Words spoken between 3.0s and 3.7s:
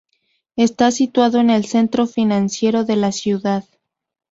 ciudad.